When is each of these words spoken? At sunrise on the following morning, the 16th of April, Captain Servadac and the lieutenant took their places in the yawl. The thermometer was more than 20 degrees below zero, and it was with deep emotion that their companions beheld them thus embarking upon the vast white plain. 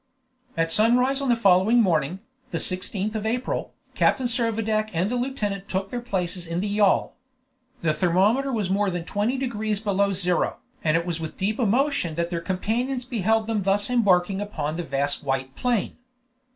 At 0.57 0.71
sunrise 0.71 1.21
on 1.21 1.29
the 1.29 1.35
following 1.35 1.79
morning, 1.79 2.21
the 2.49 2.57
16th 2.57 3.13
of 3.13 3.23
April, 3.23 3.75
Captain 3.93 4.25
Servadac 4.25 4.89
and 4.93 5.11
the 5.11 5.15
lieutenant 5.15 5.69
took 5.69 5.91
their 5.91 6.01
places 6.01 6.47
in 6.47 6.59
the 6.59 6.67
yawl. 6.67 7.15
The 7.83 7.93
thermometer 7.93 8.51
was 8.51 8.67
more 8.67 8.89
than 8.89 9.05
20 9.05 9.37
degrees 9.37 9.79
below 9.79 10.11
zero, 10.11 10.57
and 10.83 10.97
it 10.97 11.05
was 11.05 11.19
with 11.19 11.37
deep 11.37 11.59
emotion 11.59 12.15
that 12.15 12.31
their 12.31 12.41
companions 12.41 13.05
beheld 13.05 13.45
them 13.45 13.61
thus 13.61 13.91
embarking 13.91 14.41
upon 14.41 14.75
the 14.75 14.83
vast 14.83 15.23
white 15.23 15.53
plain. 15.55 15.93